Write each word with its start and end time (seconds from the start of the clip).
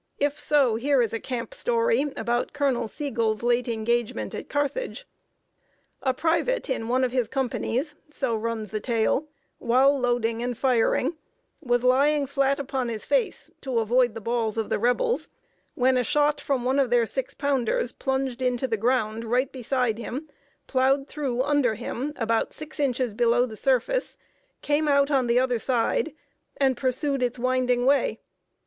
If 0.17 0.39
so, 0.39 0.77
here 0.77 0.99
is 1.03 1.13
a 1.13 1.19
camp 1.19 1.53
story 1.53 2.11
about 2.17 2.53
Colonel 2.53 2.87
Sigel's 2.87 3.43
late 3.43 3.67
engagement 3.67 4.33
at 4.33 4.49
Carthage: 4.49 5.05
A 6.01 6.11
private 6.11 6.71
in 6.71 6.87
one 6.87 7.03
of 7.03 7.11
his 7.11 7.27
companies 7.27 7.93
(so 8.09 8.35
runs 8.35 8.71
the 8.71 8.79
tale), 8.79 9.27
while 9.59 9.95
loading 9.95 10.41
and 10.41 10.57
firing, 10.57 11.17
was 11.61 11.83
lying 11.83 12.25
flat 12.25 12.57
upon 12.59 12.89
his 12.89 13.05
face 13.05 13.51
to 13.61 13.77
avoid 13.77 14.15
the 14.15 14.21
balls 14.21 14.57
of 14.57 14.69
the 14.71 14.79
Rebels, 14.79 15.29
when 15.75 15.97
a 15.97 16.03
shot 16.03 16.41
from 16.41 16.63
one 16.65 16.79
of 16.79 16.89
their 16.89 17.05
six 17.05 17.35
pounders 17.35 17.91
plunged 17.91 18.41
into 18.41 18.67
the 18.67 18.77
ground 18.77 19.23
right 19.23 19.51
beside 19.51 19.99
him, 19.99 20.27
plowed 20.65 21.09
through 21.09 21.43
under 21.43 21.75
him, 21.75 22.11
about 22.15 22.53
six 22.53 22.79
inches 22.79 23.13
below 23.13 23.45
the 23.45 23.55
surface, 23.55 24.17
came 24.63 24.87
out 24.87 25.11
on 25.11 25.27
the 25.27 25.37
other 25.39 25.59
side, 25.59 26.15
and 26.57 26.75
pursued 26.75 27.21
its 27.21 27.37
winding 27.37 27.85
way. 27.85 28.19